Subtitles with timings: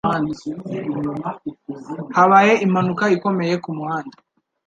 [2.15, 4.15] Habaye impanuka ikomeye kumuhanda.